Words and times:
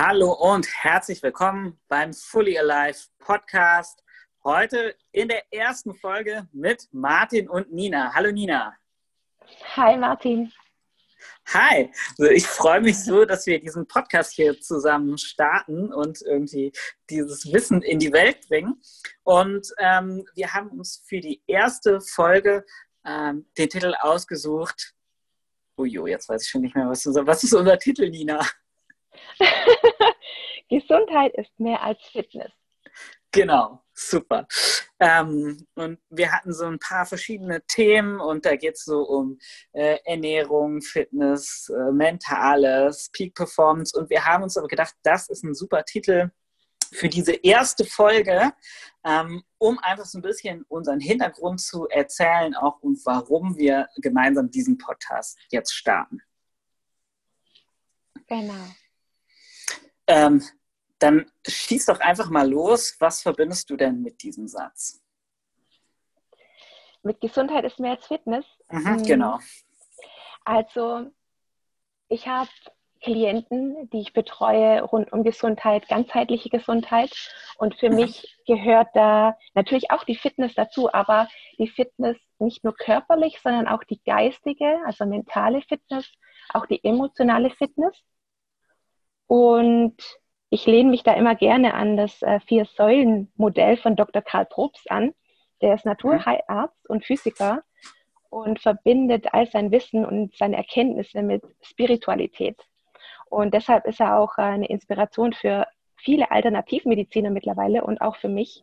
Hallo 0.00 0.30
und 0.30 0.64
herzlich 0.84 1.20
willkommen 1.24 1.76
beim 1.88 2.14
Fully 2.14 2.56
Alive 2.56 3.00
Podcast. 3.18 4.04
Heute 4.44 4.94
in 5.10 5.26
der 5.26 5.52
ersten 5.52 5.92
Folge 5.92 6.46
mit 6.52 6.86
Martin 6.92 7.48
und 7.48 7.72
Nina. 7.72 8.14
Hallo 8.14 8.30
Nina. 8.30 8.76
Hi 9.74 9.96
Martin. 9.98 10.52
Hi, 11.52 11.90
also 12.10 12.30
ich 12.30 12.46
freue 12.46 12.80
mich 12.80 12.96
so, 13.02 13.24
dass 13.24 13.44
wir 13.48 13.58
diesen 13.58 13.88
Podcast 13.88 14.34
hier 14.34 14.60
zusammen 14.60 15.18
starten 15.18 15.92
und 15.92 16.22
irgendwie 16.22 16.70
dieses 17.10 17.52
Wissen 17.52 17.82
in 17.82 17.98
die 17.98 18.12
Welt 18.12 18.46
bringen. 18.46 18.80
Und 19.24 19.66
ähm, 19.78 20.24
wir 20.36 20.54
haben 20.54 20.68
uns 20.78 21.02
für 21.08 21.18
die 21.18 21.42
erste 21.48 22.00
Folge 22.00 22.64
ähm, 23.04 23.46
den 23.58 23.68
Titel 23.68 23.92
ausgesucht. 23.98 24.94
Ujo, 25.76 26.06
jetzt 26.06 26.28
weiß 26.28 26.44
ich 26.44 26.50
schon 26.50 26.60
nicht 26.60 26.76
mehr, 26.76 26.88
was, 26.88 27.04
unser, 27.04 27.26
was 27.26 27.42
ist 27.42 27.52
unser 27.52 27.76
Titel, 27.80 28.08
Nina? 28.08 28.46
Gesundheit 30.68 31.34
ist 31.36 31.58
mehr 31.58 31.82
als 31.82 31.98
Fitness. 32.12 32.52
Genau, 33.30 33.82
super. 33.92 34.46
Ähm, 34.98 35.66
und 35.74 35.98
wir 36.08 36.32
hatten 36.32 36.52
so 36.52 36.64
ein 36.64 36.78
paar 36.78 37.04
verschiedene 37.04 37.62
Themen 37.66 38.20
und 38.20 38.46
da 38.46 38.56
geht 38.56 38.74
es 38.74 38.84
so 38.84 39.02
um 39.02 39.38
äh, 39.72 39.98
Ernährung, 40.04 40.80
Fitness, 40.80 41.70
äh, 41.70 41.92
Mentales, 41.92 43.10
Peak 43.12 43.34
Performance 43.34 43.96
und 43.98 44.08
wir 44.08 44.24
haben 44.24 44.42
uns 44.42 44.56
aber 44.56 44.66
gedacht, 44.66 44.94
das 45.02 45.28
ist 45.28 45.44
ein 45.44 45.54
super 45.54 45.84
Titel 45.84 46.30
für 46.92 47.08
diese 47.08 47.32
erste 47.34 47.84
Folge, 47.84 48.52
ähm, 49.04 49.42
um 49.58 49.78
einfach 49.80 50.06
so 50.06 50.18
ein 50.18 50.22
bisschen 50.22 50.64
unseren 50.68 51.00
Hintergrund 51.00 51.60
zu 51.60 51.86
erzählen, 51.88 52.54
auch 52.54 52.80
und 52.80 52.98
warum 53.04 53.56
wir 53.56 53.88
gemeinsam 53.96 54.50
diesen 54.50 54.78
Podcast 54.78 55.38
jetzt 55.50 55.74
starten. 55.74 56.20
Genau. 58.26 58.64
Ähm, 60.08 60.42
dann 60.98 61.30
schieß 61.46 61.86
doch 61.86 62.00
einfach 62.00 62.28
mal 62.30 62.48
los. 62.48 62.96
Was 62.98 63.22
verbindest 63.22 63.70
du 63.70 63.76
denn 63.76 64.02
mit 64.02 64.22
diesem 64.22 64.48
Satz? 64.48 65.00
Mit 67.02 67.20
Gesundheit 67.20 67.64
ist 67.64 67.78
mehr 67.78 67.92
als 67.92 68.06
Fitness. 68.06 68.44
Mhm, 68.70 68.92
mhm. 68.92 69.02
genau. 69.04 69.38
Also, 70.44 71.06
ich 72.08 72.26
habe 72.26 72.50
Klienten, 73.00 73.88
die 73.90 74.00
ich 74.00 74.12
betreue 74.12 74.82
rund 74.82 75.12
um 75.12 75.22
Gesundheit, 75.22 75.88
ganzheitliche 75.88 76.48
Gesundheit. 76.48 77.12
Und 77.56 77.76
für 77.76 77.90
mhm. 77.90 77.96
mich 77.96 78.36
gehört 78.46 78.88
da 78.94 79.36
natürlich 79.54 79.90
auch 79.90 80.04
die 80.04 80.16
Fitness 80.16 80.54
dazu, 80.54 80.92
aber 80.92 81.28
die 81.58 81.68
Fitness 81.68 82.16
nicht 82.38 82.64
nur 82.64 82.74
körperlich, 82.74 83.40
sondern 83.42 83.68
auch 83.68 83.84
die 83.84 84.00
geistige, 84.04 84.80
also 84.84 85.06
mentale 85.06 85.62
Fitness, 85.62 86.10
auch 86.52 86.66
die 86.66 86.82
emotionale 86.84 87.50
Fitness. 87.50 87.94
Und 89.28 89.94
ich 90.50 90.66
lehne 90.66 90.90
mich 90.90 91.04
da 91.04 91.12
immer 91.12 91.36
gerne 91.36 91.74
an 91.74 91.96
das 91.96 92.22
äh, 92.22 92.40
Vier-Säulen-Modell 92.40 93.76
von 93.76 93.94
Dr. 93.94 94.22
Karl 94.22 94.46
Probst 94.46 94.90
an. 94.90 95.14
Der 95.60 95.74
ist 95.74 95.84
Naturarzt 95.84 96.88
und 96.88 97.04
Physiker 97.04 97.62
und 98.30 98.60
verbindet 98.60 99.32
all 99.32 99.46
sein 99.46 99.70
Wissen 99.70 100.04
und 100.04 100.34
seine 100.36 100.56
Erkenntnisse 100.56 101.22
mit 101.22 101.42
Spiritualität. 101.60 102.56
Und 103.26 103.52
deshalb 103.52 103.86
ist 103.86 104.00
er 104.00 104.18
auch 104.18 104.38
eine 104.38 104.68
Inspiration 104.68 105.32
für 105.34 105.66
viele 105.96 106.30
Alternativmediziner 106.30 107.30
mittlerweile 107.30 107.84
und 107.84 108.00
auch 108.00 108.16
für 108.16 108.28
mich. 108.28 108.62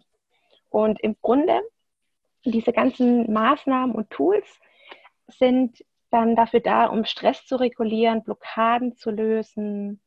Und 0.70 1.00
im 1.02 1.16
Grunde, 1.22 1.62
diese 2.44 2.74
ganzen 2.74 3.32
Maßnahmen 3.32 3.96
und 3.96 4.10
Tools 4.10 4.60
sind 5.28 5.84
dann 6.10 6.36
dafür 6.36 6.62
da, 6.62 6.86
um 6.86 7.06
Stress 7.06 7.46
zu 7.46 7.58
regulieren, 7.58 8.24
Blockaden 8.24 8.96
zu 8.96 9.12
lösen, 9.12 10.00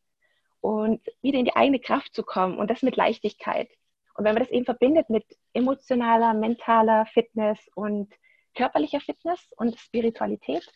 und 0.60 1.00
wieder 1.22 1.38
in 1.38 1.44
die 1.44 1.56
eigene 1.56 1.80
Kraft 1.80 2.14
zu 2.14 2.22
kommen 2.22 2.58
und 2.58 2.68
das 2.70 2.82
mit 2.82 2.96
Leichtigkeit. 2.96 3.68
Und 4.14 4.24
wenn 4.24 4.34
man 4.34 4.42
das 4.42 4.50
eben 4.50 4.64
verbindet 4.64 5.10
mit 5.10 5.24
emotionaler, 5.52 6.34
mentaler 6.34 7.06
Fitness 7.06 7.58
und 7.74 8.12
körperlicher 8.56 9.00
Fitness 9.00 9.40
und 9.56 9.78
Spiritualität, 9.78 10.66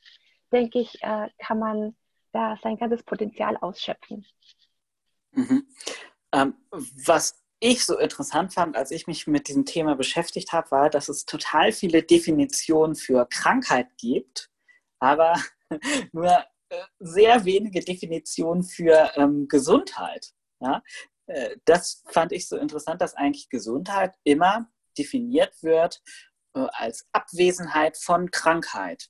denke 0.52 0.78
ich, 0.78 1.02
äh, 1.02 1.28
kann 1.38 1.58
man 1.58 1.96
da 2.32 2.56
sein 2.62 2.76
ganzes 2.76 3.02
Potenzial 3.02 3.56
ausschöpfen. 3.56 4.24
Mhm. 5.32 5.66
Ähm, 6.32 6.54
was 6.70 7.42
ich 7.58 7.84
so 7.84 7.98
interessant 7.98 8.52
fand, 8.52 8.76
als 8.76 8.90
ich 8.90 9.06
mich 9.06 9.26
mit 9.26 9.48
diesem 9.48 9.64
Thema 9.64 9.94
beschäftigt 9.94 10.52
habe, 10.52 10.70
war, 10.70 10.90
dass 10.90 11.08
es 11.08 11.26
total 11.26 11.72
viele 11.72 12.02
Definitionen 12.02 12.96
für 12.96 13.26
Krankheit 13.26 13.88
gibt, 13.98 14.50
aber 14.98 15.34
nur 16.12 16.44
sehr 16.98 17.44
wenige 17.44 17.80
Definitionen 17.80 18.62
für 18.62 19.12
ähm, 19.16 19.46
Gesundheit. 19.48 20.32
Ja? 20.60 20.82
Äh, 21.26 21.56
das 21.64 22.02
fand 22.08 22.32
ich 22.32 22.48
so 22.48 22.56
interessant, 22.56 23.00
dass 23.00 23.14
eigentlich 23.14 23.48
Gesundheit 23.48 24.14
immer 24.24 24.70
definiert 24.98 25.62
wird 25.62 26.02
äh, 26.54 26.66
als 26.72 27.06
Abwesenheit 27.12 27.96
von 27.96 28.30
Krankheit. 28.30 29.08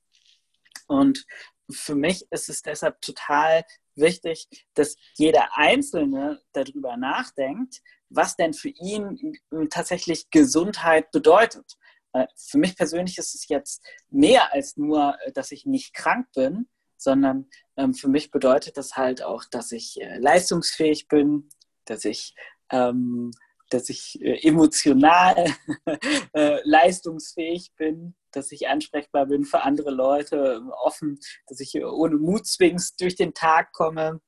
Und 0.86 1.26
für 1.70 1.94
mich 1.94 2.26
ist 2.30 2.48
es 2.48 2.62
deshalb 2.62 3.00
total 3.00 3.64
wichtig, 3.94 4.48
dass 4.74 4.96
jeder 5.16 5.56
Einzelne 5.56 6.40
darüber 6.52 6.96
nachdenkt, 6.96 7.80
was 8.08 8.36
denn 8.36 8.52
für 8.54 8.68
ihn 8.68 9.38
tatsächlich 9.70 10.30
Gesundheit 10.30 11.10
bedeutet. 11.10 11.76
Äh, 12.12 12.26
für 12.36 12.58
mich 12.58 12.76
persönlich 12.76 13.18
ist 13.18 13.34
es 13.34 13.48
jetzt 13.48 13.82
mehr 14.10 14.52
als 14.52 14.76
nur, 14.76 15.16
äh, 15.24 15.32
dass 15.32 15.50
ich 15.50 15.66
nicht 15.66 15.94
krank 15.94 16.26
bin, 16.34 16.68
sondern 17.02 17.48
ähm, 17.76 17.94
für 17.94 18.08
mich 18.08 18.30
bedeutet 18.30 18.76
das 18.76 18.96
halt 18.96 19.22
auch, 19.22 19.44
dass 19.44 19.72
ich 19.72 20.00
äh, 20.00 20.18
leistungsfähig 20.18 21.08
bin, 21.08 21.48
dass 21.84 22.04
ich, 22.04 22.34
ähm, 22.70 23.32
dass 23.70 23.88
ich 23.88 24.20
äh, 24.20 24.46
emotional 24.46 25.46
äh, 26.34 26.60
leistungsfähig 26.64 27.72
bin, 27.76 28.14
dass 28.30 28.52
ich 28.52 28.68
ansprechbar 28.68 29.26
bin 29.26 29.44
für 29.44 29.62
andere 29.62 29.90
Leute, 29.90 30.62
offen, 30.82 31.18
dass 31.46 31.60
ich 31.60 31.74
äh, 31.74 31.84
ohne 31.84 32.16
Mutzwings 32.16 32.96
durch 32.96 33.16
den 33.16 33.34
Tag 33.34 33.72
komme. 33.72 34.20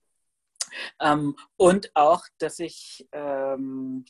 Ähm, 1.00 1.36
und 1.56 1.94
auch, 1.94 2.24
dass 2.38 2.58
ich 2.58 3.06
ähm, 3.12 4.04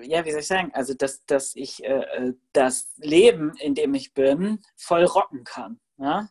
ja, 0.00 0.24
wie 0.24 0.30
soll 0.30 0.40
ich 0.40 0.46
sagen, 0.46 0.70
also 0.72 0.94
dass, 0.94 1.24
dass 1.26 1.54
ich 1.54 1.84
äh, 1.84 2.00
äh 2.00 2.34
das 2.52 2.92
Leben, 2.96 3.52
in 3.58 3.74
dem 3.74 3.94
ich 3.94 4.14
bin, 4.14 4.60
voll 4.76 5.04
rocken 5.04 5.44
kann. 5.44 5.80
Ja? 6.02 6.28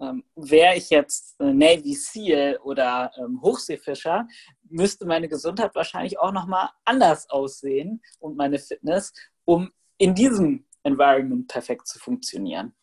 Ähm, 0.00 0.24
Wäre 0.34 0.76
ich 0.76 0.90
jetzt 0.90 1.40
äh, 1.40 1.52
Navy 1.52 1.94
SEAL 1.94 2.58
oder 2.64 3.12
ähm, 3.18 3.40
Hochseefischer, 3.40 4.26
müsste 4.68 5.06
meine 5.06 5.28
Gesundheit 5.28 5.74
wahrscheinlich 5.74 6.18
auch 6.18 6.32
nochmal 6.32 6.70
anders 6.84 7.30
aussehen 7.30 8.02
und 8.18 8.36
meine 8.36 8.58
Fitness, 8.58 9.12
um 9.44 9.70
in 9.98 10.14
diesem 10.14 10.66
Environment 10.82 11.46
perfekt 11.46 11.86
zu 11.86 11.98
funktionieren. 11.98 12.74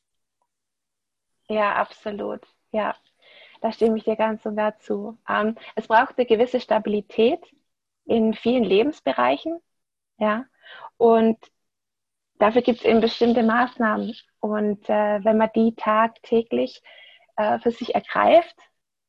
Ja, 1.50 1.76
absolut. 1.76 2.42
Ja, 2.72 2.96
da 3.62 3.72
stimme 3.72 3.98
ich 3.98 4.06
dir 4.06 4.16
ganz 4.16 4.46
und 4.46 4.56
gar 4.56 4.78
zu. 4.80 5.18
Ähm, 5.28 5.56
es 5.76 5.88
braucht 5.88 6.18
eine 6.18 6.26
gewisse 6.26 6.62
Stabilität 6.62 7.42
in 8.06 8.34
vielen 8.34 8.64
Lebensbereichen. 8.64 9.60
Ja, 10.20 10.46
und 10.98 11.38
dafür 12.40 12.62
gibt 12.62 12.80
es 12.80 12.86
eben 12.86 13.02
bestimmte 13.02 13.44
Maßnahmen. 13.44 14.16
Und 14.40 14.90
äh, 14.90 15.24
wenn 15.24 15.38
man 15.38 15.50
die 15.56 15.76
tagtäglich 15.76 16.82
äh, 17.38 17.60
für 17.60 17.72
sich 17.72 17.94
ergreift, 17.94 18.56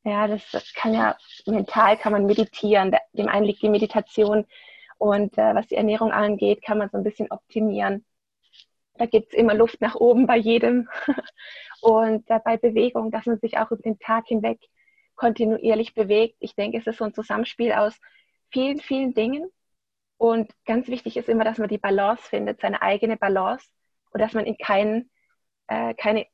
ja, 0.04 0.26
das, 0.26 0.42
das, 0.50 0.72
kann 0.74 0.94
ja 0.94 1.16
mental 1.46 1.96
kann 1.96 2.12
man 2.12 2.26
meditieren. 2.26 2.94
Dem 3.12 3.28
einen 3.28 3.44
liegt 3.46 3.62
die 3.62 3.68
Meditation 3.68 4.46
und 4.98 5.36
äh, 5.38 5.54
was 5.54 5.66
die 5.68 5.76
Ernährung 5.76 6.12
angeht, 6.12 6.62
kann 6.62 6.78
man 6.78 6.90
so 6.90 6.98
ein 6.98 7.04
bisschen 7.04 7.30
optimieren. 7.30 8.04
Da 8.94 9.06
gibt 9.06 9.32
es 9.32 9.38
immer 9.38 9.54
Luft 9.54 9.80
nach 9.80 9.94
oben 9.94 10.26
bei 10.26 10.36
jedem. 10.36 10.88
und 11.80 12.28
äh, 12.30 12.40
bei 12.44 12.56
Bewegung, 12.56 13.10
dass 13.10 13.26
man 13.26 13.38
sich 13.38 13.58
auch 13.58 13.70
über 13.70 13.82
den 13.82 13.98
Tag 13.98 14.26
hinweg 14.26 14.58
kontinuierlich 15.16 15.94
bewegt. 15.94 16.36
Ich 16.40 16.54
denke, 16.54 16.78
es 16.78 16.86
ist 16.86 16.98
so 16.98 17.04
ein 17.04 17.14
Zusammenspiel 17.14 17.72
aus 17.72 17.98
vielen, 18.50 18.80
vielen 18.80 19.14
Dingen. 19.14 19.50
Und 20.20 20.52
ganz 20.66 20.88
wichtig 20.88 21.16
ist 21.16 21.30
immer, 21.30 21.44
dass 21.44 21.56
man 21.56 21.70
die 21.70 21.78
Balance 21.78 22.22
findet, 22.28 22.60
seine 22.60 22.82
eigene 22.82 23.16
Balance 23.16 23.66
und 24.10 24.20
dass 24.20 24.34
man 24.34 24.44
in 24.44 24.58
kein, 24.58 25.08
äh, 25.66 25.94
keine 25.94 26.26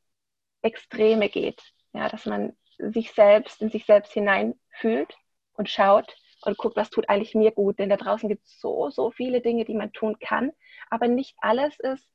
Extreme 0.60 1.28
geht. 1.28 1.62
Ja, 1.92 2.08
dass 2.08 2.26
man 2.26 2.56
sich 2.78 3.12
selbst 3.12 3.62
in 3.62 3.70
sich 3.70 3.86
selbst 3.86 4.12
hineinfühlt 4.12 5.14
und 5.52 5.70
schaut 5.70 6.16
und 6.42 6.58
guckt, 6.58 6.74
was 6.74 6.90
tut 6.90 7.08
eigentlich 7.08 7.36
mir 7.36 7.52
gut. 7.52 7.78
Denn 7.78 7.88
da 7.88 7.96
draußen 7.96 8.28
gibt 8.28 8.44
es 8.44 8.58
so, 8.60 8.90
so 8.90 9.12
viele 9.12 9.40
Dinge, 9.40 9.64
die 9.64 9.74
man 9.74 9.92
tun 9.92 10.18
kann. 10.18 10.50
Aber 10.90 11.06
nicht 11.06 11.36
alles 11.38 11.78
ist 11.78 12.08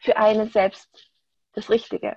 für 0.00 0.16
einen 0.16 0.50
selbst 0.50 1.12
das 1.52 1.70
Richtige. 1.70 2.16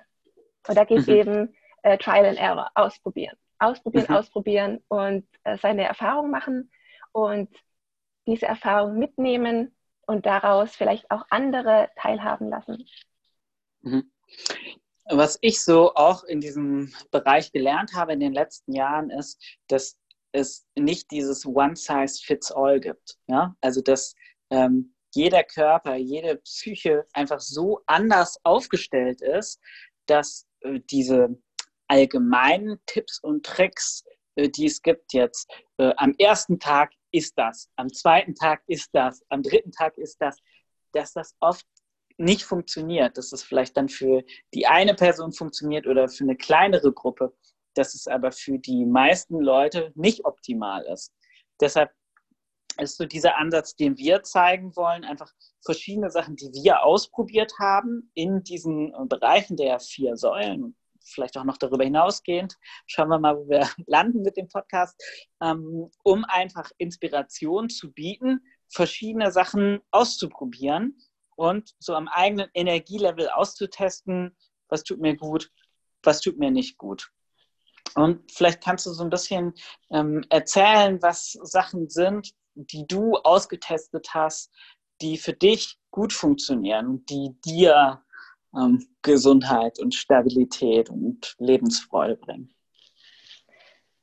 Und 0.66 0.76
da 0.76 0.82
geht 0.82 1.06
mhm. 1.06 1.14
eben 1.14 1.56
äh, 1.84 1.98
Trial 1.98 2.26
and 2.26 2.38
Error, 2.40 2.68
ausprobieren. 2.74 3.36
Ausprobieren, 3.60 4.06
mhm. 4.08 4.16
ausprobieren 4.16 4.84
und 4.88 5.24
äh, 5.44 5.56
seine 5.56 5.84
Erfahrung 5.84 6.32
machen 6.32 6.72
und 7.12 7.48
diese 8.28 8.46
Erfahrung 8.46 8.98
mitnehmen 8.98 9.74
und 10.06 10.26
daraus 10.26 10.76
vielleicht 10.76 11.10
auch 11.10 11.24
andere 11.30 11.88
teilhaben 11.96 12.50
lassen. 12.50 12.86
Mhm. 13.80 14.12
Was 15.10 15.38
ich 15.40 15.64
so 15.64 15.94
auch 15.94 16.22
in 16.24 16.40
diesem 16.40 16.92
Bereich 17.10 17.50
gelernt 17.52 17.94
habe 17.94 18.12
in 18.12 18.20
den 18.20 18.34
letzten 18.34 18.74
Jahren 18.74 19.10
ist, 19.10 19.42
dass 19.68 19.98
es 20.32 20.66
nicht 20.76 21.10
dieses 21.10 21.46
One-Size-Fits-All 21.46 22.80
gibt. 22.80 23.16
Ja? 23.26 23.56
Also 23.62 23.80
dass 23.80 24.14
ähm, 24.50 24.94
jeder 25.14 25.42
Körper, 25.42 25.96
jede 25.96 26.36
Psyche 26.36 27.06
einfach 27.14 27.40
so 27.40 27.80
anders 27.86 28.38
aufgestellt 28.44 29.22
ist, 29.22 29.58
dass 30.04 30.46
äh, 30.60 30.80
diese 30.90 31.38
allgemeinen 31.86 32.78
Tipps 32.84 33.18
und 33.20 33.46
Tricks, 33.46 34.04
äh, 34.34 34.50
die 34.50 34.66
es 34.66 34.82
gibt 34.82 35.14
jetzt, 35.14 35.50
äh, 35.78 35.94
am 35.96 36.14
ersten 36.18 36.60
Tag 36.60 36.92
ist 37.10 37.36
das, 37.36 37.70
am 37.76 37.92
zweiten 37.92 38.34
Tag 38.34 38.62
ist 38.66 38.90
das, 38.92 39.24
am 39.28 39.42
dritten 39.42 39.72
Tag 39.72 39.96
ist 39.98 40.16
das, 40.20 40.36
dass 40.92 41.12
das 41.12 41.34
oft 41.40 41.66
nicht 42.18 42.42
funktioniert, 42.42 43.16
dass 43.16 43.32
es 43.32 43.42
vielleicht 43.42 43.76
dann 43.76 43.88
für 43.88 44.24
die 44.52 44.66
eine 44.66 44.94
Person 44.94 45.32
funktioniert 45.32 45.86
oder 45.86 46.08
für 46.08 46.24
eine 46.24 46.36
kleinere 46.36 46.92
Gruppe, 46.92 47.32
dass 47.74 47.94
es 47.94 48.08
aber 48.08 48.32
für 48.32 48.58
die 48.58 48.84
meisten 48.84 49.38
Leute 49.38 49.92
nicht 49.94 50.24
optimal 50.24 50.84
ist. 50.86 51.12
Deshalb 51.60 51.92
ist 52.80 52.96
so 52.96 53.04
dieser 53.04 53.36
Ansatz, 53.36 53.74
den 53.76 53.96
wir 53.96 54.22
zeigen 54.22 54.74
wollen, 54.76 55.04
einfach 55.04 55.32
verschiedene 55.64 56.10
Sachen, 56.10 56.36
die 56.36 56.50
wir 56.52 56.82
ausprobiert 56.82 57.54
haben 57.58 58.10
in 58.14 58.42
diesen 58.42 58.92
Bereichen 59.08 59.56
der 59.56 59.80
vier 59.80 60.16
Säulen, 60.16 60.76
vielleicht 61.12 61.36
auch 61.36 61.44
noch 61.44 61.56
darüber 61.56 61.84
hinausgehend. 61.84 62.56
Schauen 62.86 63.08
wir 63.08 63.18
mal, 63.18 63.36
wo 63.36 63.48
wir 63.48 63.68
landen 63.86 64.22
mit 64.22 64.36
dem 64.36 64.48
Podcast, 64.48 65.00
ähm, 65.42 65.90
um 66.02 66.24
einfach 66.24 66.70
Inspiration 66.78 67.68
zu 67.68 67.92
bieten, 67.92 68.40
verschiedene 68.68 69.32
Sachen 69.32 69.80
auszuprobieren 69.90 70.98
und 71.36 71.74
so 71.78 71.94
am 71.94 72.08
eigenen 72.08 72.48
Energielevel 72.54 73.28
auszutesten, 73.30 74.36
was 74.68 74.82
tut 74.82 75.00
mir 75.00 75.16
gut, 75.16 75.50
was 76.02 76.20
tut 76.20 76.38
mir 76.38 76.50
nicht 76.50 76.76
gut. 76.78 77.10
Und 77.94 78.30
vielleicht 78.30 78.62
kannst 78.62 78.86
du 78.86 78.92
so 78.92 79.02
ein 79.02 79.10
bisschen 79.10 79.54
ähm, 79.90 80.24
erzählen, 80.28 81.00
was 81.00 81.32
Sachen 81.42 81.88
sind, 81.88 82.32
die 82.54 82.86
du 82.86 83.16
ausgetestet 83.16 84.08
hast, 84.12 84.52
die 85.00 85.16
für 85.16 85.32
dich 85.32 85.78
gut 85.90 86.12
funktionieren, 86.12 87.04
die 87.06 87.36
dir 87.44 88.02
ähm, 88.58 88.86
Gesundheit 89.02 89.78
und 89.78 89.94
Stabilität 89.94 90.90
und 90.90 91.34
Lebensfreude 91.38 92.16
bringen. 92.16 92.54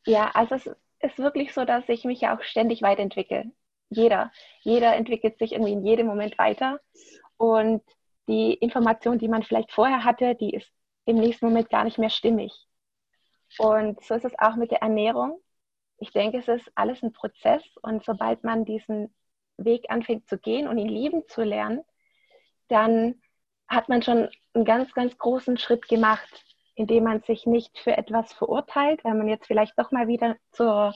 Ja, 0.05 0.31
also 0.33 0.55
es 0.55 0.67
ist 0.99 1.17
wirklich 1.17 1.53
so, 1.53 1.65
dass 1.65 1.87
ich 1.89 2.05
mich 2.05 2.21
ja 2.21 2.35
auch 2.35 2.43
ständig 2.43 2.81
weiterentwickle. 2.81 3.51
Jeder, 3.89 4.31
jeder 4.61 4.95
entwickelt 4.95 5.37
sich 5.37 5.53
irgendwie 5.53 5.73
in 5.73 5.85
jedem 5.85 6.07
Moment 6.07 6.37
weiter. 6.37 6.79
Und 7.37 7.81
die 8.27 8.53
Information, 8.53 9.19
die 9.19 9.27
man 9.27 9.43
vielleicht 9.43 9.71
vorher 9.71 10.03
hatte, 10.03 10.35
die 10.35 10.53
ist 10.53 10.71
im 11.05 11.17
nächsten 11.17 11.45
Moment 11.45 11.69
gar 11.69 11.83
nicht 11.83 11.97
mehr 11.97 12.09
stimmig. 12.09 12.51
Und 13.57 14.03
so 14.03 14.15
ist 14.15 14.25
es 14.25 14.37
auch 14.39 14.55
mit 14.55 14.71
der 14.71 14.81
Ernährung. 14.81 15.39
Ich 15.97 16.11
denke, 16.11 16.39
es 16.39 16.47
ist 16.47 16.71
alles 16.75 17.01
ein 17.03 17.13
Prozess 17.13 17.63
und 17.81 18.03
sobald 18.03 18.43
man 18.43 18.65
diesen 18.65 19.13
Weg 19.57 19.85
anfängt 19.89 20.27
zu 20.27 20.37
gehen 20.37 20.67
und 20.67 20.77
ihn 20.77 20.89
lieben 20.89 21.27
zu 21.27 21.43
lernen, 21.43 21.83
dann 22.67 23.21
hat 23.67 23.87
man 23.87 24.01
schon 24.01 24.29
einen 24.55 24.65
ganz, 24.65 24.93
ganz 24.93 25.17
großen 25.17 25.57
Schritt 25.57 25.87
gemacht, 25.87 26.43
indem 26.75 27.05
man 27.05 27.21
sich 27.21 27.45
nicht 27.45 27.77
für 27.79 27.97
etwas 27.97 28.33
verurteilt, 28.33 29.03
weil 29.03 29.15
man 29.15 29.27
jetzt 29.27 29.47
vielleicht 29.47 29.77
doch 29.77 29.91
mal 29.91 30.07
wieder 30.07 30.35
zur, 30.51 30.93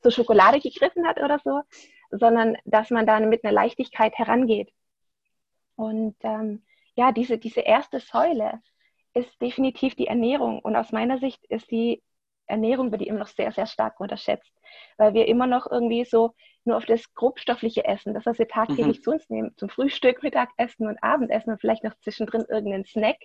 zur 0.00 0.10
Schokolade 0.10 0.60
gegriffen 0.60 1.06
hat 1.06 1.20
oder 1.20 1.38
so, 1.44 1.62
sondern 2.10 2.56
dass 2.64 2.90
man 2.90 3.06
dann 3.06 3.28
mit 3.28 3.44
einer 3.44 3.52
Leichtigkeit 3.52 4.14
herangeht. 4.14 4.72
Und 5.76 6.16
ähm, 6.22 6.64
ja, 6.94 7.12
diese, 7.12 7.38
diese 7.38 7.60
erste 7.60 8.00
Säule 8.00 8.60
ist 9.14 9.40
definitiv 9.40 9.94
die 9.94 10.06
Ernährung. 10.06 10.60
Und 10.60 10.76
aus 10.76 10.92
meiner 10.92 11.18
Sicht 11.18 11.44
ist 11.46 11.70
die 11.70 12.02
Ernährung 12.46 12.90
wird 12.90 13.00
die 13.00 13.06
immer 13.06 13.20
noch 13.20 13.28
sehr, 13.28 13.52
sehr 13.52 13.66
stark 13.66 14.00
unterschätzt, 14.00 14.52
weil 14.96 15.14
wir 15.14 15.28
immer 15.28 15.46
noch 15.46 15.70
irgendwie 15.70 16.04
so 16.04 16.34
nur 16.64 16.76
auf 16.76 16.84
das 16.84 17.14
grobstoffliche 17.14 17.84
Essen, 17.84 18.14
das, 18.14 18.26
was 18.26 18.38
wir 18.38 18.48
tagtäglich 18.48 18.98
mhm. 18.98 19.02
zu 19.02 19.10
uns 19.12 19.30
nehmen, 19.30 19.56
zum 19.56 19.68
Frühstück, 19.68 20.22
Mittagessen 20.22 20.86
und 20.86 21.02
Abendessen 21.02 21.50
und 21.50 21.60
vielleicht 21.60 21.84
noch 21.84 21.96
zwischendrin 22.00 22.44
irgendeinen 22.48 22.84
Snack. 22.84 23.16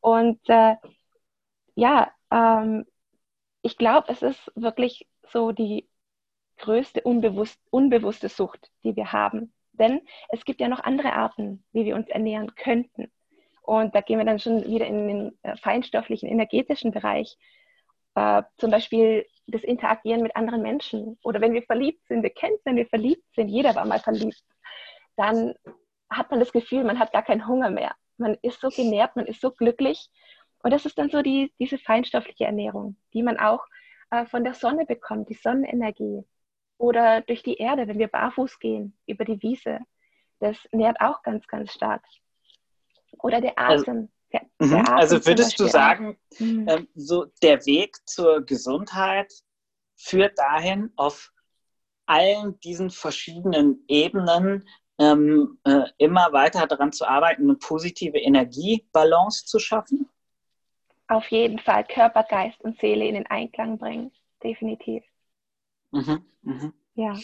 Und 0.00 0.40
äh, 0.48 0.74
ja, 1.74 2.10
ähm, 2.30 2.84
ich 3.62 3.76
glaube, 3.78 4.08
es 4.10 4.22
ist 4.22 4.52
wirklich 4.54 5.06
so 5.28 5.52
die 5.52 5.88
größte 6.58 7.02
unbewusst, 7.02 7.60
unbewusste 7.70 8.28
Sucht, 8.28 8.70
die 8.84 8.96
wir 8.96 9.12
haben. 9.12 9.52
Denn 9.72 10.00
es 10.30 10.44
gibt 10.44 10.60
ja 10.60 10.68
noch 10.68 10.80
andere 10.80 11.12
Arten, 11.12 11.64
wie 11.72 11.84
wir 11.84 11.96
uns 11.96 12.08
ernähren 12.08 12.54
könnten. 12.54 13.12
Und 13.62 13.94
da 13.94 14.00
gehen 14.00 14.18
wir 14.18 14.24
dann 14.24 14.38
schon 14.38 14.64
wieder 14.64 14.86
in 14.86 15.08
den 15.08 15.38
äh, 15.42 15.56
feinstofflichen, 15.56 16.28
energetischen 16.28 16.92
Bereich. 16.92 17.36
Äh, 18.14 18.44
zum 18.56 18.70
Beispiel 18.70 19.26
das 19.46 19.62
Interagieren 19.62 20.22
mit 20.22 20.34
anderen 20.36 20.62
Menschen. 20.62 21.18
Oder 21.22 21.40
wenn 21.40 21.52
wir 21.52 21.62
verliebt 21.62 22.06
sind, 22.06 22.22
wir 22.22 22.30
kennen 22.30 22.56
es, 22.56 22.64
wenn 22.64 22.76
wir 22.76 22.86
verliebt 22.86 23.24
sind, 23.34 23.48
jeder 23.48 23.74
war 23.74 23.84
mal 23.84 24.00
verliebt, 24.00 24.42
dann 25.16 25.54
hat 26.10 26.30
man 26.30 26.40
das 26.40 26.52
Gefühl, 26.52 26.84
man 26.84 26.98
hat 26.98 27.12
gar 27.12 27.22
keinen 27.22 27.46
Hunger 27.46 27.70
mehr. 27.70 27.94
Man 28.16 28.36
ist 28.42 28.60
so 28.60 28.68
genährt, 28.68 29.16
man 29.16 29.26
ist 29.26 29.40
so 29.40 29.50
glücklich. 29.50 30.10
Und 30.62 30.72
das 30.72 30.86
ist 30.86 30.98
dann 30.98 31.10
so 31.10 31.22
die, 31.22 31.52
diese 31.58 31.78
feinstoffliche 31.78 32.44
Ernährung, 32.44 32.96
die 33.12 33.22
man 33.22 33.38
auch 33.38 33.64
äh, 34.10 34.26
von 34.26 34.44
der 34.44 34.54
Sonne 34.54 34.86
bekommt, 34.86 35.28
die 35.28 35.34
Sonnenenergie. 35.34 36.24
Oder 36.78 37.22
durch 37.22 37.42
die 37.42 37.56
Erde, 37.56 37.88
wenn 37.88 37.98
wir 37.98 38.08
barfuß 38.08 38.58
gehen, 38.58 38.96
über 39.06 39.24
die 39.24 39.40
Wiese. 39.42 39.80
Das 40.40 40.56
nährt 40.72 41.00
auch 41.00 41.22
ganz, 41.22 41.46
ganz 41.46 41.72
stark. 41.72 42.02
Oder 43.18 43.40
der 43.40 43.58
also 43.58 43.82
Atem. 43.82 44.08
Der, 44.32 44.42
mhm. 44.58 44.86
also 44.88 45.24
würdest 45.24 45.58
du 45.60 45.66
sagen, 45.66 46.18
mhm. 46.38 46.66
ähm, 46.68 46.88
so 46.94 47.26
der 47.42 47.64
Weg 47.66 47.96
zur 48.06 48.44
Gesundheit 48.44 49.32
führt 49.96 50.38
dahin, 50.38 50.92
auf 50.96 51.32
allen 52.06 52.58
diesen 52.60 52.90
verschiedenen 52.90 53.84
Ebenen 53.88 54.68
ähm, 54.98 55.58
äh, 55.64 55.84
immer 55.98 56.32
weiter 56.32 56.66
daran 56.66 56.92
zu 56.92 57.06
arbeiten, 57.06 57.42
eine 57.42 57.56
positive 57.56 58.18
Energiebalance 58.18 59.44
zu 59.44 59.58
schaffen? 59.58 60.08
Auf 61.08 61.28
jeden 61.28 61.58
Fall 61.58 61.84
Körper, 61.84 62.24
Geist 62.24 62.60
und 62.62 62.78
Seele 62.80 63.06
in 63.06 63.14
den 63.14 63.26
Einklang 63.26 63.78
bringen, 63.78 64.12
definitiv. 64.42 65.04
Mhm, 65.92 66.24
mh. 66.42 66.72
Ja. 66.94 67.14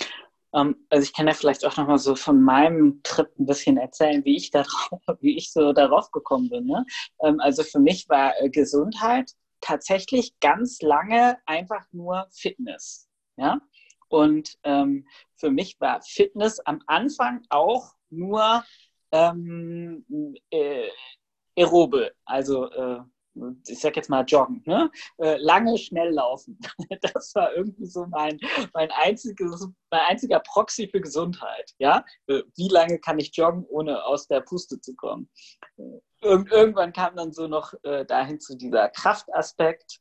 Ähm, 0.54 0.76
also 0.90 1.02
ich 1.02 1.12
kann 1.12 1.26
ja 1.26 1.34
vielleicht 1.34 1.64
auch 1.64 1.76
nochmal 1.76 1.98
so 1.98 2.14
von 2.14 2.40
meinem 2.42 3.02
Trip 3.02 3.28
ein 3.38 3.46
bisschen 3.46 3.76
erzählen, 3.76 4.24
wie 4.24 4.36
ich, 4.36 4.50
darauf, 4.52 5.00
wie 5.20 5.36
ich 5.36 5.52
so 5.52 5.72
darauf 5.72 6.10
gekommen 6.10 6.48
bin. 6.48 6.66
Ne? 6.66 6.84
Ähm, 7.22 7.40
also 7.40 7.62
für 7.62 7.80
mich 7.80 8.08
war 8.08 8.34
äh, 8.40 8.50
Gesundheit 8.50 9.32
tatsächlich 9.60 10.38
ganz 10.40 10.82
lange 10.82 11.38
einfach 11.46 11.86
nur 11.92 12.26
Fitness. 12.32 13.08
Ja? 13.36 13.60
Und 14.08 14.58
ähm, 14.64 15.06
für 15.36 15.50
mich 15.50 15.80
war 15.80 16.02
Fitness 16.02 16.60
am 16.60 16.82
Anfang 16.86 17.42
auch 17.48 17.94
nur 18.10 18.62
ähm, 19.10 20.04
äh, 20.50 20.88
Aerobe, 21.56 22.12
also 22.24 22.70
äh, 22.70 23.00
ich 23.66 23.80
sag 23.80 23.96
jetzt 23.96 24.10
mal 24.10 24.24
joggen, 24.24 24.62
ne? 24.66 24.90
Äh, 25.18 25.36
lange, 25.38 25.78
schnell 25.78 26.10
laufen. 26.10 26.58
Das 27.14 27.34
war 27.34 27.54
irgendwie 27.54 27.86
so 27.86 28.06
mein, 28.06 28.38
mein, 28.74 28.90
einziges, 28.90 29.66
mein 29.90 30.00
einziger 30.08 30.40
Proxy 30.40 30.88
für 30.88 31.00
Gesundheit. 31.00 31.72
Ja? 31.78 32.04
Äh, 32.26 32.42
wie 32.56 32.68
lange 32.68 32.98
kann 32.98 33.18
ich 33.18 33.34
joggen, 33.34 33.64
ohne 33.68 34.04
aus 34.04 34.28
der 34.28 34.40
Puste 34.40 34.80
zu 34.80 34.94
kommen? 34.94 35.28
Äh, 35.78 36.00
Ir 36.24 36.46
irgendwann 36.52 36.92
kam 36.92 37.16
dann 37.16 37.32
so 37.32 37.48
noch 37.48 37.74
dahin 38.06 38.38
zu 38.38 38.56
dieser 38.56 38.88
Kraftaspekt. 38.90 39.98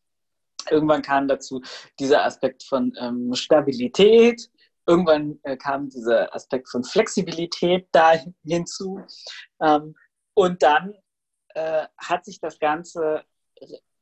Irgendwann 0.70 1.02
kam 1.02 1.28
dazu 1.28 1.62
dieser 2.00 2.24
Aspekt 2.26 2.64
von 2.64 2.94
ähm, 3.00 3.34
Stabilität. 3.34 4.50
Irgendwann 4.86 5.40
äh, 5.44 5.58
kam 5.58 5.90
dieser 5.90 6.34
Aspekt 6.36 6.70
von 6.70 6.84
Flexibilität 6.84 7.88
da 7.92 8.14
hinzu. 8.44 9.02
Ähm, 9.62 9.96
und 10.34 10.62
dann 10.64 10.94
äh, 11.56 11.88
hat 11.98 12.26
sich 12.26 12.40
das 12.40 12.60
Ganze 12.60 13.24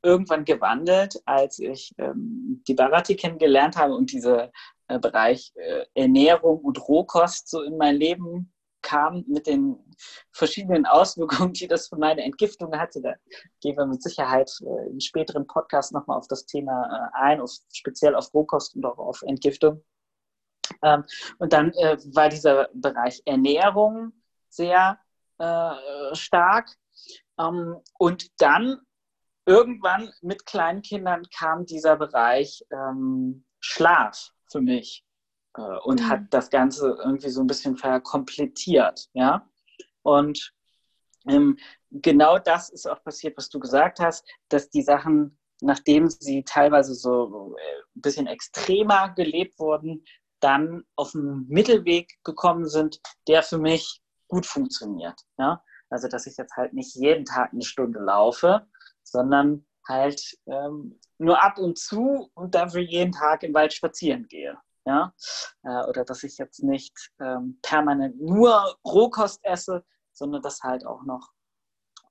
irgendwann 0.02 0.46
gewandelt, 0.46 1.22
als 1.26 1.60
ich 1.60 1.94
ähm, 1.98 2.64
die 2.68 2.74
Bharati 2.74 3.16
kennengelernt 3.16 3.76
habe 3.76 3.96
und 3.96 4.12
dieser 4.12 4.52
äh, 4.88 5.00
Bereich 5.00 5.52
äh, 5.56 5.86
Ernährung 5.94 6.60
und 6.60 6.88
Rohkost 6.88 7.50
so 7.50 7.62
in 7.62 7.78
mein 7.78 7.96
Leben 7.96 8.54
kam 8.82 9.26
mit 9.28 9.48
den 9.48 9.78
verschiedenen 10.32 10.86
Auswirkungen, 10.86 11.54
die 11.54 11.68
das 11.68 11.90
für 11.90 11.98
meine 11.98 12.24
Entgiftung 12.24 12.78
hatte. 12.78 13.02
Da 13.02 13.14
gehen 13.62 13.76
wir 13.78 13.86
mit 13.86 14.02
Sicherheit 14.02 14.50
äh, 14.62 14.90
in 14.90 15.02
späteren 15.02 15.46
Podcasts 15.48 15.92
nochmal 15.92 16.18
auf 16.18 16.28
das 16.28 16.46
Thema 16.46 17.12
äh, 17.14 17.18
ein, 17.22 17.42
auf, 17.42 17.52
speziell 17.74 18.16
auf 18.16 18.34
Rohkost 18.34 18.76
und 18.76 18.86
auch 18.86 18.98
auf 18.98 19.22
Entgiftung. 19.24 19.84
Ähm, 20.82 21.04
und 21.40 21.52
dann 21.52 21.74
äh, 21.74 21.98
war 22.14 22.30
dieser 22.30 22.70
Bereich 22.74 23.22
Ernährung 23.26 24.14
sehr 24.50 25.00
äh, 25.40 25.72
stark 26.14 26.70
und 27.98 28.42
dann 28.42 28.82
irgendwann 29.46 30.12
mit 30.22 30.46
kleinen 30.46 30.82
Kindern 30.82 31.24
kam 31.36 31.66
dieser 31.66 31.96
Bereich 31.96 32.64
ähm, 32.72 33.46
Schlaf 33.60 34.32
für 34.52 34.62
mich 34.62 35.06
äh, 35.56 35.62
und 35.84 36.02
mhm. 36.02 36.10
hat 36.10 36.22
das 36.32 36.50
Ganze 36.50 36.98
irgendwie 37.04 37.30
so 37.30 37.42
ein 37.42 37.48
bisschen 37.48 37.78
verkomplettiert. 37.78 39.10
Ja? 39.14 39.50
Und 40.04 40.54
ähm, 41.28 41.58
genau 41.92 42.38
das 42.38 42.70
ist 42.70 42.88
auch 42.88 43.04
passiert, 43.04 43.38
was 43.38 43.50
du 43.50 43.60
gesagt 43.60 44.00
hast, 44.00 44.28
dass 44.50 44.70
die 44.70 44.82
Sachen 44.82 45.40
nachdem 45.62 46.08
sie 46.08 46.44
teilweise 46.44 46.94
so 46.94 47.56
äh, 47.58 47.80
ein 47.96 48.02
bisschen 48.02 48.28
extremer 48.28 49.14
gelebt 49.16 49.60
wurden, 49.60 50.06
dann 50.40 50.84
auf 50.96 51.14
einen 51.16 51.48
Mittelweg 51.48 52.18
gekommen 52.24 52.68
sind, 52.68 53.00
der 53.28 53.44
für 53.44 53.58
mich 53.58 54.02
gut 54.28 54.46
funktioniert. 54.46 55.20
Ja? 55.38 55.62
Also, 55.90 56.08
dass 56.08 56.28
ich 56.28 56.38
jetzt 56.38 56.56
halt 56.56 56.74
nicht 56.74 56.96
jeden 56.96 57.26
Tag 57.26 57.52
eine 57.52 57.64
Stunde 57.64 58.00
laufe, 58.00 58.68
sondern 59.04 59.66
halt 59.88 60.38
ähm, 60.46 61.00
nur 61.18 61.44
ab 61.44 61.58
und 61.58 61.78
zu 61.78 62.30
und 62.36 62.56
dafür 62.56 62.82
jeden 62.82 63.12
Tag 63.12 63.44
im 63.44 63.54
Wald 63.54 63.74
spazieren 63.74 64.28
gehe. 64.28 64.58
Ja? 64.86 65.14
Äh, 65.64 65.86
oder 65.88 66.06
dass 66.06 66.24
ich 66.24 66.38
jetzt 66.38 66.64
nicht 66.64 66.94
ähm, 67.20 67.60
permanent 67.62 68.22
nur 68.22 68.78
Rohkost 68.86 69.40
esse, 69.44 69.84
sondern 70.14 70.42
das 70.42 70.62
halt 70.62 70.86
auch 70.86 71.04
noch 71.04 71.32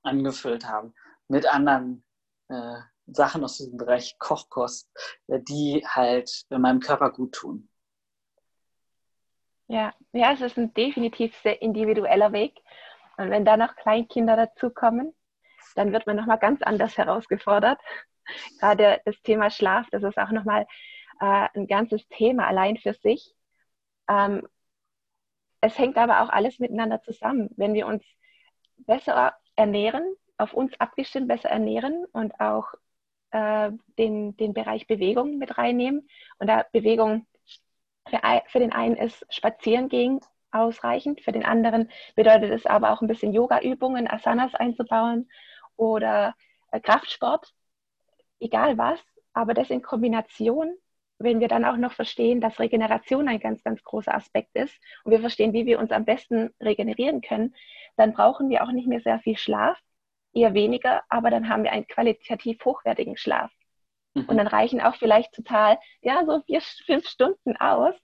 angefüllt 0.03 0.67
habe 0.67 0.93
mit 1.27 1.45
anderen 1.45 2.03
äh, 2.49 2.77
Sachen 3.07 3.43
aus 3.43 3.57
diesem 3.57 3.77
Bereich 3.77 4.17
Kochkost, 4.19 4.89
äh, 5.27 5.39
die 5.39 5.83
halt 5.85 6.45
meinem 6.49 6.79
Körper 6.79 7.11
gut 7.11 7.33
tun. 7.33 7.69
Ja, 9.67 9.93
ja, 10.13 10.33
es 10.33 10.41
ist 10.41 10.57
ein 10.57 10.73
definitiv 10.73 11.35
sehr 11.43 11.61
individueller 11.61 12.31
Weg. 12.31 12.59
Und 13.19 13.31
wenn 13.31 13.43
da 13.43 13.57
noch 13.57 13.75
Kleinkinder 13.75 14.37
dazukommen, 14.37 15.13
dann 15.75 15.91
wird 15.91 16.07
man 16.07 16.15
nochmal 16.15 16.39
ganz 16.39 16.61
anders 16.61 16.97
herausgefordert. 16.97 17.79
Gerade 18.59 19.01
das 19.03 19.21
Thema 19.23 19.49
Schlaf, 19.49 19.87
das 19.91 20.03
ist 20.03 20.17
auch 20.17 20.31
nochmal 20.31 20.65
äh, 21.19 21.47
ein 21.53 21.67
ganzes 21.67 22.07
Thema 22.07 22.47
allein 22.47 22.77
für 22.77 22.93
sich. 22.93 23.35
Ähm, 24.07 24.47
es 25.59 25.77
hängt 25.77 25.97
aber 25.97 26.21
auch 26.21 26.29
alles 26.29 26.59
miteinander 26.59 27.01
zusammen. 27.01 27.49
Wenn 27.57 27.73
wir 27.73 27.87
uns 27.87 28.03
besser 28.77 29.33
ernähren, 29.57 30.15
auf 30.37 30.53
uns 30.53 30.71
abgestimmt 30.79 31.27
besser 31.27 31.49
ernähren 31.49 32.05
und 32.13 32.39
auch 32.39 32.73
äh, 33.31 33.71
den, 33.97 34.37
den 34.37 34.53
Bereich 34.53 34.87
Bewegung 34.87 35.37
mit 35.37 35.57
reinnehmen. 35.57 36.07
Und 36.37 36.47
da 36.47 36.65
Bewegung 36.71 37.27
für, 38.07 38.21
für 38.47 38.59
den 38.59 38.71
einen 38.71 38.95
ist 38.95 39.25
Spazierengehen 39.29 40.21
ausreichend, 40.51 41.21
für 41.21 41.31
den 41.31 41.45
anderen 41.45 41.89
bedeutet 42.15 42.51
es 42.51 42.65
aber 42.65 42.91
auch 42.91 43.01
ein 43.01 43.07
bisschen 43.07 43.33
Yoga-Übungen, 43.33 44.09
Asanas 44.09 44.55
einzubauen 44.55 45.29
oder 45.75 46.35
äh, 46.71 46.79
Kraftsport, 46.79 47.53
egal 48.39 48.77
was, 48.77 48.99
aber 49.33 49.53
das 49.53 49.69
in 49.69 49.81
Kombination, 49.81 50.75
wenn 51.19 51.39
wir 51.39 51.47
dann 51.47 51.65
auch 51.65 51.77
noch 51.77 51.93
verstehen, 51.93 52.41
dass 52.41 52.59
Regeneration 52.59 53.27
ein 53.27 53.39
ganz, 53.39 53.63
ganz 53.63 53.83
großer 53.83 54.13
Aspekt 54.13 54.55
ist 54.55 54.73
und 55.03 55.11
wir 55.11 55.19
verstehen, 55.19 55.53
wie 55.53 55.65
wir 55.65 55.79
uns 55.79 55.91
am 55.91 56.05
besten 56.05 56.51
regenerieren 56.61 57.21
können, 57.21 57.53
dann 57.97 58.13
brauchen 58.13 58.49
wir 58.49 58.63
auch 58.63 58.71
nicht 58.71 58.87
mehr 58.87 59.01
sehr 59.01 59.19
viel 59.19 59.37
Schlaf, 59.37 59.77
eher 60.33 60.53
weniger, 60.53 61.03
aber 61.09 61.29
dann 61.29 61.49
haben 61.49 61.63
wir 61.63 61.71
einen 61.71 61.87
qualitativ 61.87 62.63
hochwertigen 62.63 63.17
Schlaf. 63.17 63.51
Mhm. 64.13 64.25
Und 64.25 64.37
dann 64.37 64.47
reichen 64.47 64.81
auch 64.81 64.95
vielleicht 64.95 65.33
total, 65.33 65.77
ja, 66.01 66.23
so 66.25 66.41
vier, 66.41 66.61
fünf 66.85 67.07
Stunden 67.07 67.57
aus. 67.57 67.95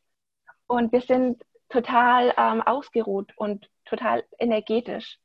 Und 0.68 0.92
wir 0.92 1.02
sind 1.02 1.42
total 1.70 2.34
ähm, 2.38 2.62
ausgeruht 2.62 3.34
und 3.38 3.70
total 3.86 4.24
energetisch. 4.40 5.20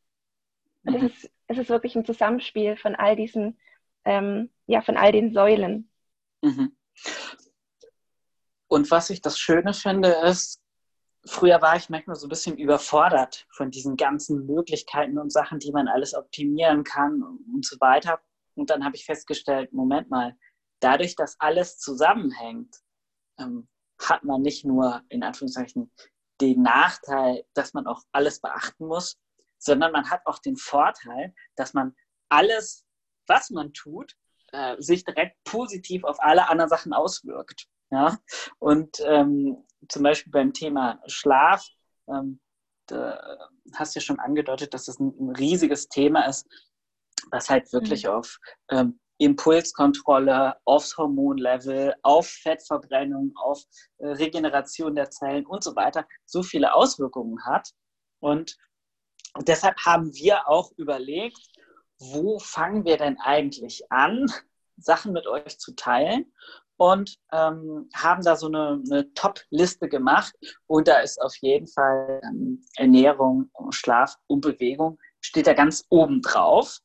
Und 0.85 0.99
mhm. 0.99 1.07
es, 1.07 1.13
ist, 1.13 1.31
es 1.49 1.59
ist 1.59 1.69
wirklich 1.69 1.97
ein 1.97 2.05
Zusammenspiel 2.05 2.77
von 2.77 2.95
all 2.95 3.17
diesen, 3.17 3.59
ähm, 4.05 4.51
ja, 4.67 4.81
von 4.83 4.97
all 4.97 5.13
den 5.13 5.33
Säulen. 5.33 5.91
Mhm. 6.43 6.77
Und 8.69 8.91
was 8.91 9.11
ich 9.11 9.21
das 9.21 9.39
Schöne 9.39 9.75
finde, 9.75 10.11
ist, 10.25 10.63
früher 11.27 11.61
war 11.61 11.77
ich 11.77 11.91
manchmal 11.91 12.17
so 12.17 12.27
ein 12.27 12.31
bisschen 12.31 12.57
überfordert 12.57 13.47
von 13.51 13.71
diesen 13.71 13.97
ganzen 13.97 14.47
Möglichkeiten 14.47 15.19
und 15.19 15.33
Sachen, 15.33 15.59
die 15.59 15.73
man 15.73 15.89
alles 15.89 16.15
optimieren 16.15 16.85
kann 16.85 17.23
und 17.23 17.65
so 17.67 17.77
weiter. 17.81 18.21
Und 18.55 18.71
dann 18.71 18.85
habe 18.85 18.97
ich 18.97 19.05
festgestellt, 19.05 19.73
Moment 19.73 20.09
mal, 20.09 20.37
dadurch, 20.81 21.17
dass 21.17 21.39
alles 21.41 21.79
zusammenhängt, 21.79 22.77
ähm, 23.39 23.69
hat 23.99 24.25
man 24.25 24.43
nicht 24.43 24.65
nur 24.65 25.03
in 25.09 25.23
Anführungszeichen 25.23 25.91
den 26.41 26.63
Nachteil, 26.63 27.45
dass 27.55 27.75
man 27.75 27.87
auch 27.87 28.03
alles 28.13 28.41
beachten 28.41 28.87
muss, 28.87 29.19
sondern 29.59 29.93
man 29.93 30.11
hat 30.11 30.23
auch 30.27 30.39
den 30.39 30.57
Vorteil, 30.57 31.35
dass 31.57 31.75
man 31.75 31.95
alles, 32.29 32.85
was 33.27 33.51
man 33.51 33.73
tut, 33.73 34.17
äh, 34.53 34.81
sich 34.81 35.05
direkt 35.05 35.37
positiv 35.45 36.05
auf 36.05 36.21
alle 36.21 36.49
anderen 36.49 36.71
Sachen 36.71 36.93
auswirkt. 36.93 37.67
Ja? 37.91 38.19
Und 38.59 39.01
ähm, 39.05 39.67
zum 39.89 40.03
Beispiel 40.03 40.31
beim 40.31 40.53
Thema 40.53 41.01
Schlaf, 41.07 41.67
ähm, 42.09 42.41
da 42.87 43.49
hast 43.75 43.95
du 43.95 44.01
ja 44.01 44.05
schon 44.05 44.19
angedeutet, 44.19 44.75
dass 44.75 44.87
das 44.87 44.99
ein, 44.99 45.15
ein 45.19 45.37
riesiges 45.37 45.89
Thema 45.89 46.27
ist, 46.27 46.47
was 47.31 47.51
halt 47.51 47.73
wirklich 47.73 48.05
mhm. 48.05 48.11
auf 48.11 48.39
ähm, 48.71 48.99
Impulskontrolle, 49.21 50.57
aufs 50.65 50.97
Hormonlevel, 50.97 51.95
auf 52.03 52.27
Fettverbrennung, 52.27 53.33
auf 53.37 53.63
äh, 53.99 54.09
Regeneration 54.09 54.95
der 54.95 55.11
Zellen 55.11 55.47
und 55.47 55.63
so 55.63 55.77
weiter 55.77 56.07
so 56.25 56.43
viele 56.43 56.75
Auswirkungen 56.75 57.45
hat. 57.45 57.71
Und 58.21 58.57
deshalb 59.47 59.77
haben 59.85 60.15
wir 60.15 60.49
auch 60.49 60.73
überlegt, 60.77 61.39
wo 61.99 62.39
fangen 62.39 62.85
wir 62.85 62.97
denn 62.97 63.19
eigentlich 63.21 63.93
an, 63.93 64.27
Sachen 64.79 65.13
mit 65.13 65.27
euch 65.27 65.59
zu 65.59 65.75
teilen 65.75 66.33
und 66.79 67.19
ähm, 67.31 67.91
haben 67.95 68.25
da 68.25 68.37
so 68.37 68.47
eine, 68.47 68.83
eine 68.91 69.13
Top-Liste 69.13 69.87
gemacht. 69.87 70.35
Und 70.67 70.89
da 70.89 71.01
ist 71.01 71.21
auf 71.21 71.37
jeden 71.43 71.67
Fall 71.67 72.23
ähm, 72.25 72.65
Ernährung, 72.77 73.51
Schlaf 73.71 74.17
und 74.29 74.41
Bewegung 74.41 74.99
steht 75.21 75.47
da 75.47 75.53
ganz 75.53 75.85
oben 75.91 76.23
drauf. 76.23 76.79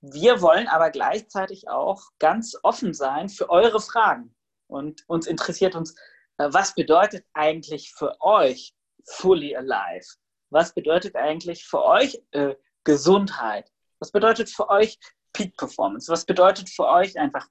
Wir 0.00 0.40
wollen 0.40 0.66
aber 0.68 0.90
gleichzeitig 0.90 1.68
auch 1.68 2.02
ganz 2.18 2.56
offen 2.62 2.94
sein 2.94 3.28
für 3.28 3.50
eure 3.50 3.80
Fragen. 3.80 4.34
Und 4.66 5.04
uns 5.08 5.26
interessiert 5.26 5.74
uns, 5.74 5.94
äh, 6.38 6.48
was 6.50 6.74
bedeutet 6.74 7.24
eigentlich 7.34 7.92
für 7.92 8.20
euch 8.20 8.74
fully 9.04 9.56
alive? 9.56 10.06
Was 10.50 10.72
bedeutet 10.72 11.16
eigentlich 11.16 11.64
für 11.64 11.84
euch 11.84 12.22
äh, 12.30 12.54
Gesundheit? 12.84 13.70
Was 13.98 14.10
bedeutet 14.10 14.48
für 14.48 14.68
euch 14.70 14.98
Peak 15.32 15.56
Performance? 15.56 16.10
Was 16.10 16.24
bedeutet 16.24 16.70
für 16.70 16.86
euch 16.86 17.18
einfach 17.18 17.46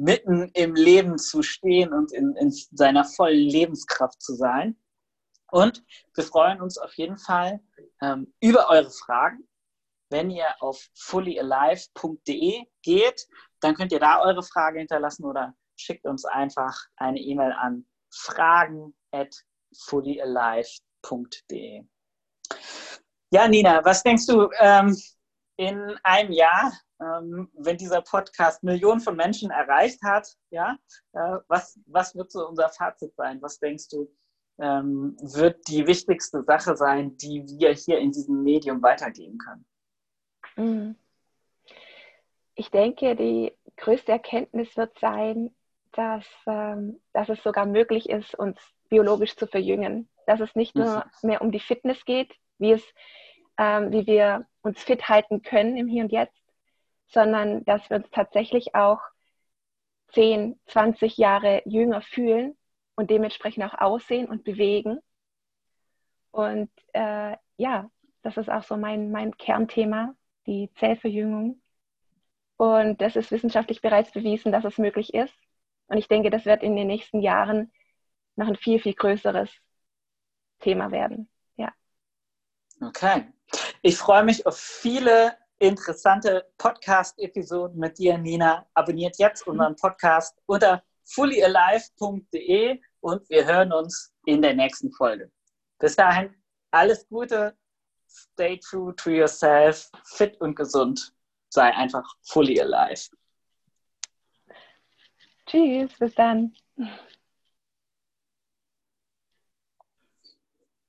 mitten 0.00 0.50
im 0.54 0.74
Leben 0.74 1.18
zu 1.18 1.42
stehen 1.42 1.92
und 1.92 2.12
in, 2.12 2.34
in 2.36 2.50
seiner 2.50 3.04
vollen 3.04 3.38
Lebenskraft 3.38 4.20
zu 4.22 4.34
sein. 4.34 4.76
Und 5.50 5.84
wir 6.14 6.24
freuen 6.24 6.60
uns 6.60 6.78
auf 6.78 6.94
jeden 6.94 7.18
Fall 7.18 7.60
ähm, 8.00 8.32
über 8.40 8.70
eure 8.70 8.90
Fragen. 8.90 9.46
Wenn 10.10 10.30
ihr 10.30 10.46
auf 10.60 10.84
fullyalive.de 10.94 12.64
geht, 12.82 13.26
dann 13.60 13.74
könnt 13.74 13.92
ihr 13.92 14.00
da 14.00 14.20
eure 14.20 14.42
Frage 14.42 14.80
hinterlassen 14.80 15.24
oder 15.24 15.54
schickt 15.76 16.04
uns 16.06 16.24
einfach 16.24 16.76
eine 16.96 17.20
E-Mail 17.20 17.52
an 17.52 17.86
fragen 18.12 18.94
at 19.12 19.34
fullyalive.de. 19.86 20.72
Ja, 23.32 23.46
Nina, 23.48 23.84
was 23.84 24.02
denkst 24.02 24.26
du 24.26 24.50
ähm, 24.58 24.96
in 25.56 25.96
einem 26.02 26.32
Jahr? 26.32 26.72
ähm, 27.00 27.50
wenn 27.54 27.76
dieser 27.76 28.02
Podcast 28.02 28.62
Millionen 28.62 29.00
von 29.00 29.16
Menschen 29.16 29.50
erreicht 29.50 30.02
hat, 30.02 30.28
ja, 30.50 30.76
äh, 31.12 31.38
was, 31.48 31.80
was 31.86 32.14
wird 32.14 32.30
so 32.30 32.46
unser 32.46 32.68
Fazit 32.68 33.14
sein? 33.16 33.40
Was 33.40 33.58
denkst 33.58 33.88
du, 33.88 34.10
ähm, 34.60 35.16
wird 35.20 35.66
die 35.68 35.86
wichtigste 35.86 36.42
Sache 36.44 36.76
sein, 36.76 37.16
die 37.16 37.44
wir 37.46 37.72
hier 37.72 37.98
in 37.98 38.12
diesem 38.12 38.42
Medium 38.42 38.82
weitergeben 38.82 39.38
können? 39.38 39.64
Mhm. 40.60 40.96
Ich 42.54 42.70
denke, 42.70 43.16
die 43.16 43.52
größte 43.76 44.12
Erkenntnis 44.12 44.76
wird 44.76 44.98
sein, 44.98 45.54
dass, 45.92 46.26
ähm, 46.46 47.00
dass 47.12 47.28
es 47.28 47.42
sogar 47.42 47.66
möglich 47.66 48.08
ist, 48.08 48.34
uns 48.34 48.58
biologisch 48.88 49.36
zu 49.36 49.46
verjüngen. 49.46 50.08
Dass 50.26 50.40
es 50.40 50.54
nicht 50.54 50.76
nur 50.76 51.04
mehr 51.22 51.40
um 51.42 51.50
die 51.50 51.60
Fitness 51.60 52.04
geht, 52.04 52.32
wie, 52.58 52.72
es, 52.72 52.84
ähm, 53.58 53.90
wie 53.92 54.06
wir 54.06 54.46
uns 54.62 54.82
fit 54.82 55.08
halten 55.08 55.42
können 55.42 55.76
im 55.76 55.88
Hier 55.88 56.04
und 56.04 56.12
Jetzt, 56.12 56.40
sondern 57.08 57.64
dass 57.64 57.88
wir 57.90 57.96
uns 57.96 58.10
tatsächlich 58.10 58.74
auch 58.74 59.00
10, 60.12 60.60
20 60.66 61.16
Jahre 61.16 61.62
jünger 61.64 62.02
fühlen 62.02 62.56
und 62.94 63.10
dementsprechend 63.10 63.64
auch 63.64 63.80
aussehen 63.80 64.28
und 64.28 64.44
bewegen. 64.44 65.00
Und 66.30 66.70
äh, 66.92 67.36
ja, 67.56 67.90
das 68.22 68.36
ist 68.36 68.50
auch 68.50 68.62
so 68.62 68.76
mein, 68.76 69.10
mein 69.10 69.36
Kernthema, 69.36 70.14
die 70.46 70.70
Zellverjüngung. 70.78 71.60
Und 72.56 73.00
das 73.00 73.16
ist 73.16 73.30
wissenschaftlich 73.30 73.80
bereits 73.80 74.12
bewiesen, 74.12 74.52
dass 74.52 74.64
es 74.64 74.78
möglich 74.78 75.14
ist. 75.14 75.34
Und 75.86 75.98
ich 75.98 76.08
denke, 76.08 76.30
das 76.30 76.44
wird 76.44 76.62
in 76.62 76.76
den 76.76 76.86
nächsten 76.86 77.20
Jahren 77.20 77.72
noch 78.36 78.46
ein 78.46 78.56
viel, 78.56 78.80
viel 78.80 78.94
größeres 78.94 79.50
Thema 80.60 80.90
werden. 80.90 81.28
Ja. 81.56 81.72
Okay. 82.80 83.32
Ich 83.82 83.96
freue 83.96 84.24
mich 84.24 84.46
auf 84.46 84.56
viele 84.56 85.36
interessante 85.58 86.50
Podcast-Episoden 86.58 87.78
mit 87.78 87.98
dir, 87.98 88.16
Nina. 88.18 88.66
Abonniert 88.74 89.18
jetzt 89.18 89.46
unseren 89.46 89.76
Podcast 89.76 90.38
unter 90.46 90.82
fullyalive.de 91.04 92.80
und 93.00 93.28
wir 93.28 93.46
hören 93.46 93.72
uns 93.72 94.12
in 94.24 94.42
der 94.42 94.54
nächsten 94.54 94.92
Folge. 94.92 95.30
Bis 95.78 95.96
dahin, 95.96 96.34
alles 96.70 97.08
Gute, 97.08 97.56
stay 98.10 98.58
true 98.58 98.92
to 98.96 99.10
yourself, 99.10 99.90
fit 100.04 100.40
und 100.40 100.56
gesund, 100.56 101.12
sei 101.48 101.72
einfach 101.74 102.04
fully 102.22 102.60
alive. 102.60 103.08
Tschüss, 105.46 105.90
bis 105.98 106.14
dann. 106.14 106.54